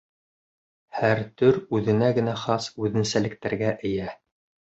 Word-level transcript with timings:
Һәр 0.99 1.19
төр 1.41 1.59
үҙенә 1.79 2.09
генә 2.19 2.35
хас 2.45 2.71
үҙенсәлектәргә 2.87 3.77
эйә. 3.91 4.09